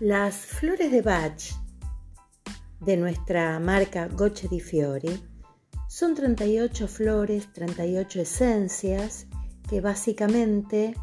Las 0.00 0.36
flores 0.36 0.92
de 0.92 1.02
Bach 1.02 1.42
de 2.78 2.96
nuestra 2.96 3.58
marca 3.58 4.06
Goche 4.06 4.46
di 4.46 4.60
Fiori 4.60 5.20
son 5.88 6.14
38 6.14 6.86
flores, 6.86 7.52
38 7.52 8.20
esencias 8.20 9.26
que 9.68 9.80
básicamente 9.80 10.94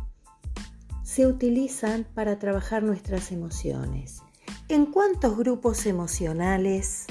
se 1.03 1.27
utilizan 1.27 2.05
para 2.05 2.39
trabajar 2.39 2.83
nuestras 2.83 3.33
emociones. 3.33 4.21
¿En 4.69 4.85
cuántos 4.85 5.35
grupos 5.35 5.87
emocionales 5.87 7.05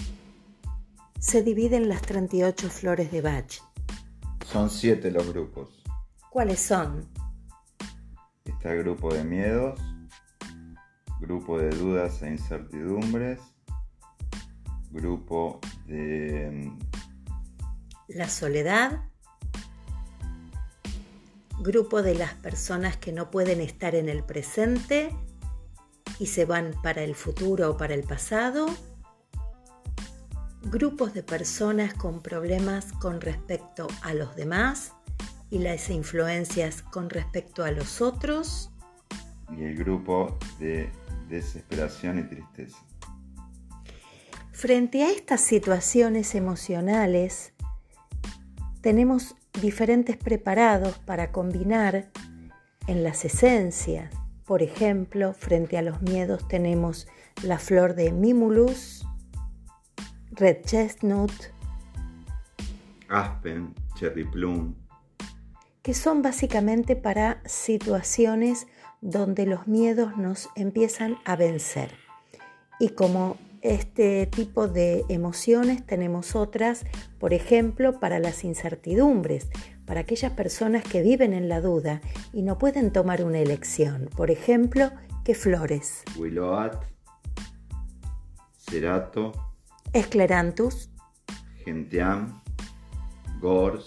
se 1.18 1.42
dividen 1.42 1.90
las 1.90 2.00
38 2.00 2.70
flores 2.70 3.12
de 3.12 3.20
Bach? 3.20 3.60
Son 4.50 4.70
siete 4.70 5.10
los 5.10 5.28
grupos. 5.30 5.84
¿Cuáles 6.30 6.60
son? 6.60 7.06
Está 8.46 8.72
el 8.72 8.84
grupo 8.84 9.12
de 9.12 9.22
miedos, 9.22 9.78
grupo 11.20 11.58
de 11.58 11.70
dudas 11.70 12.22
e 12.22 12.30
incertidumbres, 12.30 13.40
grupo 14.90 15.60
de... 15.86 16.50
Mm, 16.50 16.78
La 18.08 18.28
soledad, 18.28 19.00
grupo 21.60 22.02
de 22.02 22.14
las 22.14 22.34
personas 22.34 22.96
que 22.96 23.12
no 23.12 23.30
pueden 23.30 23.60
estar 23.60 23.94
en 23.94 24.08
el 24.08 24.22
presente 24.22 25.10
y 26.18 26.26
se 26.26 26.44
van 26.44 26.74
para 26.82 27.02
el 27.02 27.14
futuro 27.14 27.70
o 27.70 27.76
para 27.76 27.94
el 27.94 28.04
pasado, 28.04 28.66
grupos 30.62 31.14
de 31.14 31.22
personas 31.22 31.94
con 31.94 32.22
problemas 32.22 32.92
con 32.92 33.20
respecto 33.20 33.86
a 34.02 34.14
los 34.14 34.36
demás 34.36 34.92
y 35.50 35.58
las 35.58 35.90
influencias 35.90 36.82
con 36.82 37.10
respecto 37.10 37.64
a 37.64 37.70
los 37.70 38.00
otros, 38.00 38.70
y 39.56 39.64
el 39.64 39.76
grupo 39.76 40.38
de 40.58 40.90
desesperación 41.28 42.18
y 42.18 42.22
tristeza. 42.24 42.78
Frente 44.52 45.02
a 45.02 45.10
estas 45.10 45.40
situaciones 45.40 46.34
emocionales, 46.34 47.52
tenemos 48.80 49.34
diferentes 49.60 50.16
preparados 50.16 50.98
para 50.98 51.32
combinar 51.32 52.10
en 52.86 53.02
las 53.02 53.24
esencias. 53.24 54.14
Por 54.44 54.62
ejemplo, 54.62 55.32
frente 55.32 55.78
a 55.78 55.82
los 55.82 56.02
miedos 56.02 56.46
tenemos 56.48 57.08
la 57.42 57.58
flor 57.58 57.94
de 57.94 58.12
Mimulus, 58.12 59.06
Red 60.32 60.62
Chestnut, 60.64 61.32
Aspen, 63.08 63.74
Cherry 63.94 64.24
Plum, 64.24 64.74
que 65.82 65.94
son 65.94 66.22
básicamente 66.22 66.96
para 66.96 67.40
situaciones 67.44 68.66
donde 69.04 69.44
los 69.44 69.66
miedos 69.66 70.16
nos 70.16 70.48
empiezan 70.56 71.18
a 71.26 71.36
vencer. 71.36 71.90
Y 72.80 72.88
como 72.90 73.36
este 73.60 74.26
tipo 74.26 74.66
de 74.66 75.04
emociones 75.10 75.84
tenemos 75.84 76.34
otras, 76.34 76.86
por 77.18 77.34
ejemplo, 77.34 78.00
para 78.00 78.18
las 78.18 78.44
incertidumbres, 78.44 79.50
para 79.84 80.00
aquellas 80.00 80.32
personas 80.32 80.84
que 80.84 81.02
viven 81.02 81.34
en 81.34 81.50
la 81.50 81.60
duda 81.60 82.00
y 82.32 82.42
no 82.42 82.56
pueden 82.56 82.92
tomar 82.92 83.22
una 83.22 83.40
elección. 83.40 84.08
Por 84.16 84.30
ejemplo, 84.30 84.90
¿qué 85.22 85.34
flores? 85.34 86.02
Willoat, 86.16 86.82
Cerato, 88.56 89.32
Escleranthus, 89.92 90.88
Gentiam, 91.62 92.40
Gors. 93.38 93.86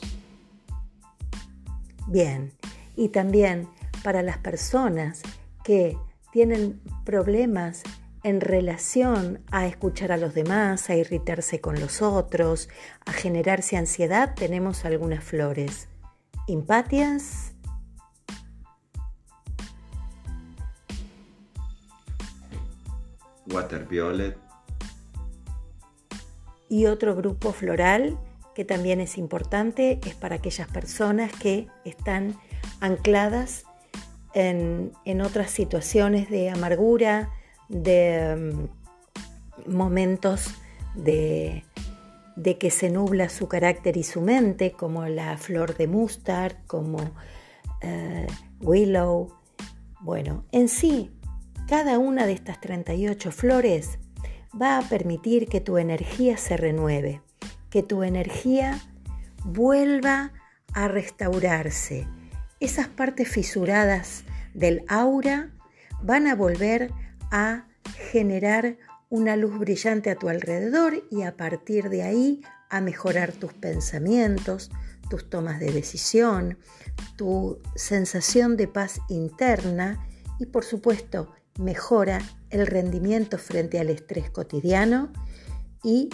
Bien, 2.08 2.52
y 2.96 3.10
también 3.10 3.68
para 4.08 4.24
las 4.24 4.38
personas 4.38 5.22
que 5.66 5.98
tienen 6.32 6.80
problemas 7.04 7.84
en 8.24 8.40
relación 8.40 9.44
a 9.52 9.68
escuchar 9.68 10.14
a 10.14 10.18
los 10.18 10.34
demás, 10.34 10.90
a 10.90 10.96
irritarse 10.96 11.60
con 11.60 11.78
los 11.78 12.02
otros, 12.02 12.70
a 13.06 13.12
generarse 13.12 13.76
ansiedad, 13.76 14.34
tenemos 14.34 14.86
algunas 14.86 15.26
flores. 15.26 15.90
Impatias, 16.48 17.52
Water 23.52 23.86
Violet, 23.90 24.38
y 26.70 26.86
otro 26.86 27.14
grupo 27.14 27.52
floral 27.52 28.18
que 28.56 28.64
también 28.64 29.02
es 29.02 29.18
importante 29.18 30.00
es 30.06 30.16
para 30.16 30.38
aquellas 30.38 30.70
personas 30.70 31.30
que 31.34 31.68
están 31.84 32.40
ancladas 32.80 33.66
en, 34.38 35.22
otras 35.22 35.50
situaciones 35.50 36.30
de 36.30 36.52
amargura, 36.52 37.32
de 37.70 38.36
mm, 39.66 39.72
momentos 39.76 40.54
de, 40.94 41.64
que 42.60 42.70
se 42.70 42.90
nubla 42.92 43.30
su 43.30 43.48
carácter 43.48 43.98
y 43.98 44.04
su 44.04 44.22
mente, 44.22 44.72
como 44.72 45.06
la 45.08 45.38
flor 45.38 45.76
de 45.76 45.88
mustard, 45.88 46.56
como 46.68 47.00
eh, 47.82 48.28
willow. 48.62 49.34
Bueno, 50.02 50.46
en 50.52 50.70
sí, 50.70 51.12
cada 51.68 51.98
una 51.98 52.28
de 52.28 52.34
estas 52.34 52.62
38 52.62 53.32
flores 53.32 53.98
va 54.60 54.78
a 54.78 54.82
permitir 54.84 55.48
que 55.48 55.62
tu 55.62 55.80
energía 55.80 56.38
se 56.38 56.58
renueve, 56.58 57.22
que 57.72 57.82
tu 57.82 58.04
energía 58.04 58.80
vuelva 59.44 60.32
a 60.74 60.88
restaurarse, 60.88 62.08
esas 62.60 62.88
partes 62.88 63.28
fisuradas 63.28 64.24
del 64.54 64.84
aura 64.88 65.52
van 66.02 66.28
a 66.28 66.36
volver 66.36 66.92
a 67.32 67.68
generar 68.12 68.78
una 69.10 69.36
luz 69.36 69.58
brillante 69.58 70.10
a 70.10 70.16
tu 70.16 70.30
alrededor 70.30 71.04
y 71.10 71.24
a 71.24 71.38
partir 71.38 71.90
de 71.90 72.04
ahí 72.04 72.42
a 72.70 72.82
mejorar 72.82 73.32
tus 73.32 73.54
pensamientos, 73.54 74.70
tus 75.10 75.30
tomas 75.30 75.60
de 75.60 75.72
decisión, 75.72 76.58
tu 77.16 77.62
sensación 77.76 78.58
de 78.58 78.68
paz 78.68 79.00
interna 79.08 80.06
y 80.40 80.48
por 80.48 80.66
supuesto 80.66 81.34
mejora 81.60 82.20
el 82.50 82.68
rendimiento 82.68 83.38
frente 83.38 83.80
al 83.80 83.90
estrés 83.90 84.30
cotidiano 84.30 85.12
y 85.84 86.10